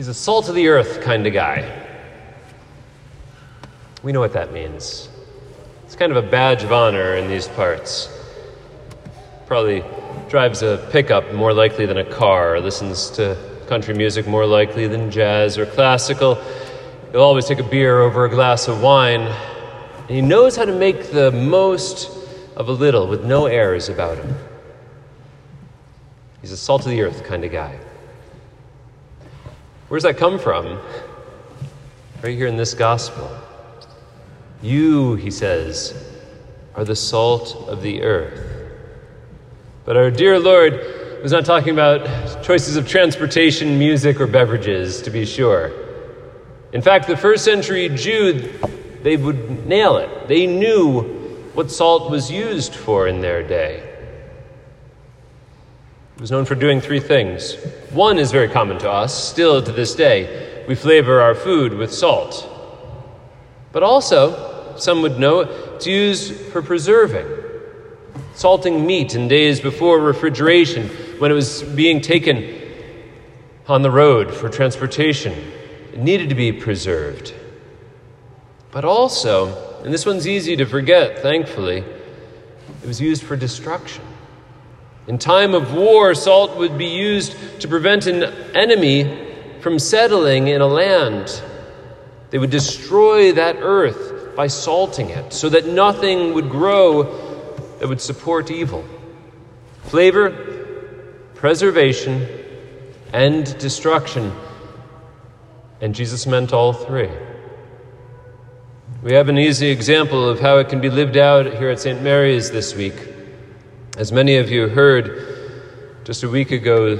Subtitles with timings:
[0.00, 1.70] He's a salt of the earth kind of guy.
[4.02, 5.10] We know what that means.
[5.84, 8.08] It's kind of a badge of honor in these parts.
[9.46, 9.84] Probably
[10.30, 13.36] drives a pickup more likely than a car, listens to
[13.66, 16.36] country music more likely than jazz or classical.
[17.12, 19.20] He'll always take a beer over a glass of wine.
[19.20, 22.10] And he knows how to make the most
[22.56, 24.34] of a little with no airs about him.
[26.40, 27.78] He's a salt of the earth kind of guy.
[29.90, 30.78] Where does that come from?
[32.22, 33.28] Right here in this gospel.
[34.62, 36.12] You, he says,
[36.76, 38.70] are the salt of the earth.
[39.84, 40.74] But our dear Lord
[41.24, 45.72] was not talking about choices of transportation, music, or beverages, to be sure.
[46.72, 48.48] In fact, the first century Jew,
[49.02, 50.28] they would nail it.
[50.28, 51.00] They knew
[51.54, 53.89] what salt was used for in their day.
[56.20, 57.54] It was known for doing three things.
[57.92, 60.66] One is very common to us, still to this day.
[60.68, 62.46] We flavor our food with salt.
[63.72, 67.26] But also, some would know, it's used for preserving.
[68.34, 70.88] Salting meat in days before refrigeration,
[71.20, 72.68] when it was being taken
[73.66, 75.32] on the road for transportation,
[75.94, 77.32] it needed to be preserved.
[78.72, 84.04] But also, and this one's easy to forget, thankfully, it was used for destruction.
[85.10, 88.22] In time of war, salt would be used to prevent an
[88.54, 89.26] enemy
[89.58, 91.42] from settling in a land.
[92.30, 97.02] They would destroy that earth by salting it so that nothing would grow
[97.80, 98.84] that would support evil.
[99.82, 100.30] Flavor,
[101.34, 102.28] preservation,
[103.12, 104.32] and destruction.
[105.80, 107.10] And Jesus meant all three.
[109.02, 112.00] We have an easy example of how it can be lived out here at St.
[112.00, 113.09] Mary's this week.
[114.00, 116.98] As many of you heard just a week ago,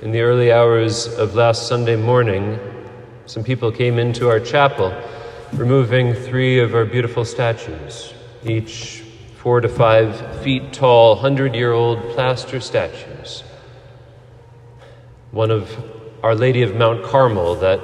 [0.00, 2.58] in the early hours of last Sunday morning,
[3.26, 4.98] some people came into our chapel
[5.52, 8.14] removing three of our beautiful statues,
[8.46, 9.04] each
[9.36, 13.44] four to five feet tall, hundred year old plaster statues.
[15.32, 15.70] One of
[16.22, 17.78] Our Lady of Mount Carmel, that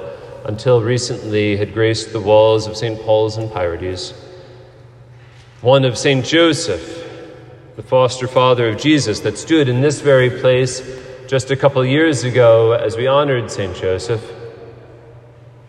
[0.45, 2.99] until recently had graced the walls of St.
[3.03, 4.15] Paul's and Pyrites.
[5.61, 6.25] One of St.
[6.25, 7.04] Joseph,
[7.75, 10.81] the foster father of Jesus, that stood in this very place
[11.27, 13.75] just a couple years ago as we honored St.
[13.75, 14.23] Joseph.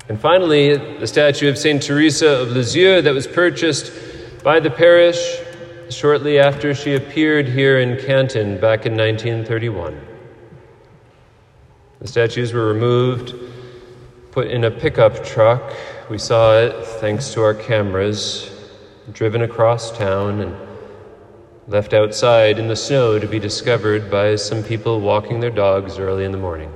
[0.09, 1.83] And finally, the statue of St.
[1.83, 3.93] Teresa of Lisieux that was purchased
[4.45, 5.19] by the parish
[5.91, 10.01] shortly after she appeared here in Canton back in 1931.
[12.01, 13.35] The statues were removed,
[14.31, 15.75] put in a pickup truck.
[16.09, 18.51] We saw it thanks to our cameras,
[19.13, 20.55] driven across town and
[21.69, 26.25] left outside in the snow to be discovered by some people walking their dogs early
[26.25, 26.73] in the morning.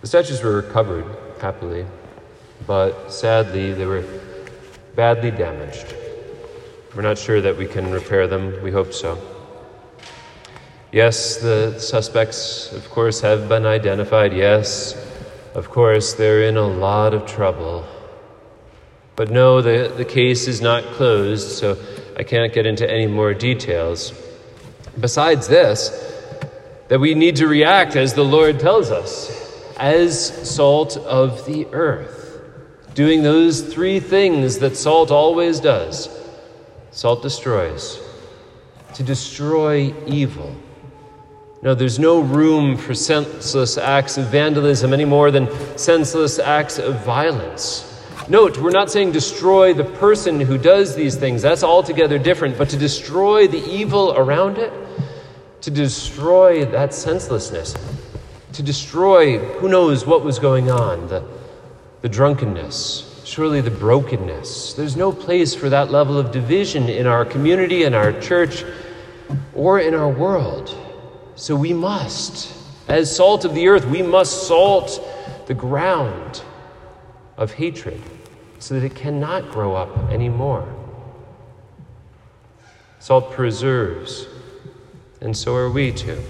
[0.00, 1.06] The statues were recovered,
[1.40, 1.84] happily,
[2.66, 4.04] but sadly, they were
[4.94, 5.94] badly damaged.
[6.94, 8.62] We're not sure that we can repair them.
[8.62, 9.18] We hope so.
[10.92, 14.32] Yes, the suspects, of course, have been identified.
[14.32, 14.94] Yes,
[15.54, 17.84] of course, they're in a lot of trouble.
[19.16, 21.78] But no, the, the case is not closed, so
[22.18, 24.12] I can't get into any more details.
[25.00, 25.90] Besides this,
[26.88, 29.32] that we need to react as the Lord tells us,
[29.78, 32.40] as salt of the earth,
[32.94, 36.08] doing those three things that salt always does.
[36.90, 38.00] Salt destroys,
[38.94, 40.54] to destroy evil.
[41.62, 47.04] No, there's no room for senseless acts of vandalism any more than senseless acts of
[47.04, 47.95] violence.
[48.28, 51.42] Note, we're not saying destroy the person who does these things.
[51.42, 52.58] That's altogether different.
[52.58, 54.72] But to destroy the evil around it,
[55.60, 57.76] to destroy that senselessness,
[58.52, 61.24] to destroy who knows what was going on, the,
[62.00, 64.74] the drunkenness, surely the brokenness.
[64.74, 68.64] There's no place for that level of division in our community, in our church,
[69.54, 70.76] or in our world.
[71.36, 72.52] So we must,
[72.88, 75.00] as salt of the earth, we must salt
[75.46, 76.42] the ground
[77.36, 78.00] of hatred
[78.58, 80.66] so that it cannot grow up anymore.
[82.98, 84.26] Salt preserves,
[85.20, 86.20] and so are we too.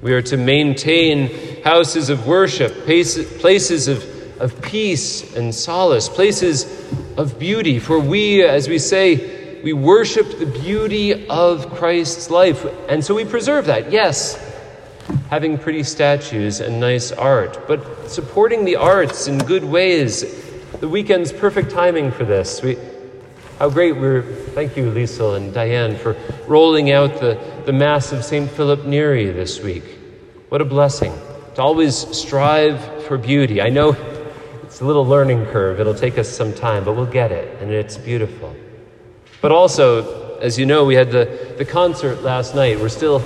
[0.00, 7.38] We are to maintain houses of worship, places of, of peace and solace, places of
[7.38, 13.14] beauty, for we, as we say, we worship the beauty of Christ's life, and so
[13.14, 13.92] we preserve that.
[13.92, 14.36] Yes,
[15.32, 20.26] having pretty statues and nice art, but supporting the arts in good ways
[20.80, 22.60] the weekend's perfect timing for this.
[22.60, 22.76] We,
[23.58, 24.20] how great we're,
[24.50, 28.50] thank you, Lisa and Diane, for rolling out the, the Mass of St.
[28.50, 29.84] Philip Neri this week.
[30.50, 31.14] What a blessing.
[31.54, 33.62] to always strive for beauty.
[33.62, 33.96] I know
[34.64, 37.70] it's a little learning curve, it'll take us some time, but we'll get it, and
[37.70, 38.54] it's beautiful.
[39.40, 42.78] But also, as you know, we had the, the concert last night.
[42.78, 43.22] We're still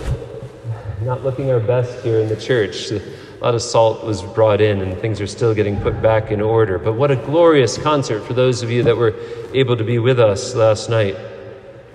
[1.02, 2.90] not looking our best here in the church.
[2.90, 3.00] A
[3.40, 6.78] lot of salt was brought in, and things are still getting put back in order.
[6.78, 9.14] But what a glorious concert for those of you that were
[9.52, 11.16] able to be with us last night.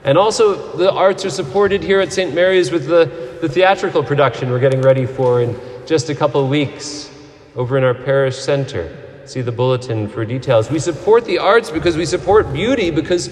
[0.04, 2.34] And also, the arts are supported here at St.
[2.34, 7.12] Mary's with the, the theatrical production we're getting ready for in just a couple weeks
[7.56, 8.98] over in our parish center.
[9.26, 10.70] See the bulletin for details.
[10.70, 13.30] We support the arts because we support beauty, because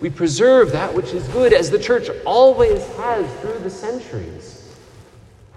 [0.00, 4.57] we preserve that which is good, as the church always has through the centuries.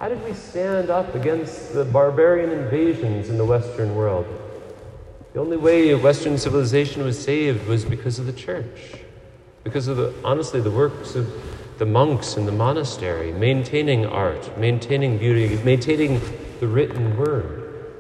[0.02, 4.26] How did we stand up against the barbarian invasions in the Western world?
[5.34, 8.96] The only way Western civilization was saved was because of the church
[9.64, 11.32] because of the honestly the works of
[11.78, 16.20] the monks in the monastery, maintaining art, maintaining beauty, maintaining
[16.60, 17.94] the written word.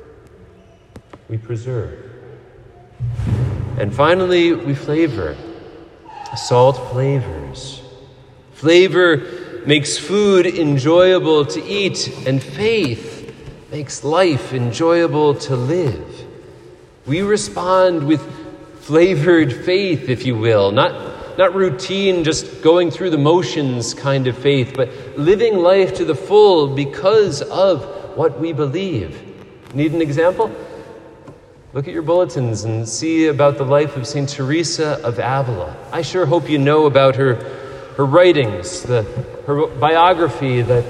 [1.29, 2.03] We preserve.
[3.77, 5.37] And finally, we flavor.
[6.35, 7.83] Salt flavors.
[8.53, 13.33] Flavor makes food enjoyable to eat, and faith
[13.71, 16.25] makes life enjoyable to live.
[17.05, 18.21] We respond with
[18.81, 24.37] flavored faith, if you will, not not routine, just going through the motions kind of
[24.37, 27.83] faith, but living life to the full because of
[28.15, 29.19] what we believe.
[29.73, 30.53] Need an example?
[31.73, 34.27] Look at your bulletins and see about the life of St.
[34.27, 35.75] Teresa of Avila.
[35.91, 37.35] I sure hope you know about her,
[37.95, 39.03] her writings, the,
[39.55, 40.85] her biography that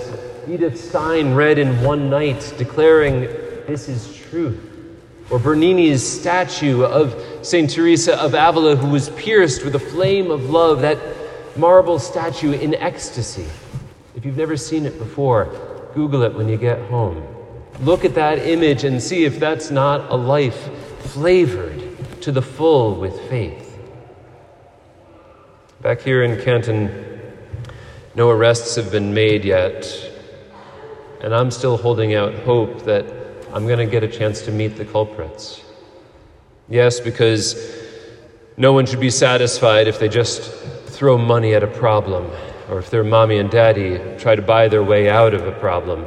[0.47, 3.21] Edith Stein read in one night, declaring,
[3.67, 4.71] This is truth
[5.31, 7.69] or Bernini's statue of St.
[7.69, 10.99] Teresa of Avila, who was pierced with a flame of love, that
[11.55, 13.47] marble statue in ecstasy.
[14.13, 15.45] If you've never seen it before,
[15.95, 17.25] Google it when you get home.
[17.79, 20.69] Look at that image and see if that's not a life
[21.13, 21.81] flavored
[22.21, 23.79] to the full with faith.
[25.81, 27.10] Back here in Canton,
[28.15, 29.87] no arrests have been made yet,
[31.21, 33.05] and I'm still holding out hope that
[33.53, 35.61] I'm going to get a chance to meet the culprits.
[36.69, 37.55] Yes, because
[38.57, 40.51] no one should be satisfied if they just
[40.87, 42.29] throw money at a problem
[42.69, 46.05] or if their mommy and daddy try to buy their way out of a problem.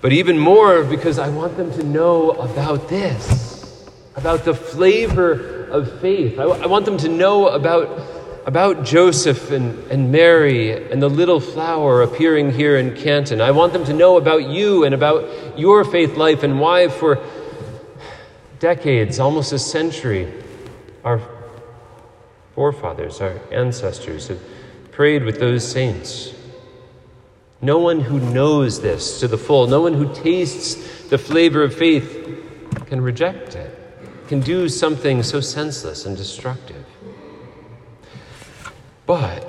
[0.00, 6.00] But even more because I want them to know about this, about the flavor of
[6.00, 6.38] faith.
[6.38, 7.88] I, want them to know about
[8.48, 13.42] about Joseph and, and Mary and the little flower appearing here in Canton.
[13.42, 17.22] I want them to know about you and about your faith life and why, for
[18.58, 20.32] decades, almost a century,
[21.04, 21.20] our
[22.54, 24.40] forefathers, our ancestors have
[24.92, 26.32] prayed with those saints.
[27.60, 31.74] No one who knows this to the full, no one who tastes the flavor of
[31.74, 32.24] faith
[32.86, 33.78] can reject it,
[34.26, 36.86] can do something so senseless and destructive.
[39.08, 39.42] But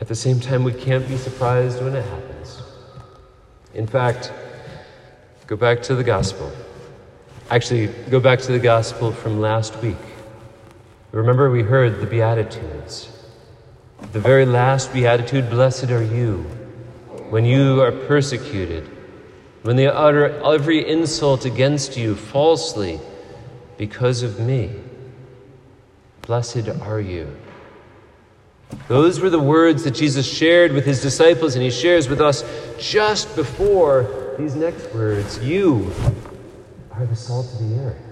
[0.00, 2.60] at the same time, we can't be surprised when it happens.
[3.74, 4.32] In fact,
[5.46, 6.50] go back to the gospel.
[7.48, 10.04] Actually, go back to the gospel from last week.
[11.12, 13.08] Remember, we heard the Beatitudes.
[14.10, 16.38] The very last Beatitude Blessed are you
[17.30, 18.90] when you are persecuted,
[19.62, 22.98] when they utter every insult against you falsely
[23.78, 24.72] because of me.
[26.22, 27.28] Blessed are you.
[28.88, 32.44] Those were the words that Jesus shared with his disciples, and he shares with us
[32.78, 35.90] just before these next words You
[36.92, 38.02] are the salt of the earth.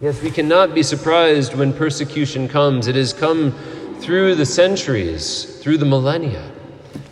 [0.00, 2.86] Yes, we cannot be surprised when persecution comes.
[2.86, 3.52] It has come
[4.00, 6.50] through the centuries, through the millennia.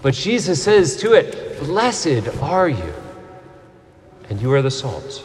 [0.01, 2.95] But Jesus says to it, Blessed are you,
[4.31, 5.23] and you are the salt.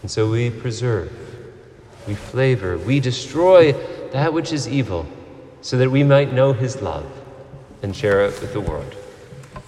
[0.00, 1.12] And so we preserve,
[2.06, 3.72] we flavor, we destroy
[4.12, 5.06] that which is evil
[5.64, 7.10] so that we might know his love
[7.82, 8.94] and share it with the world.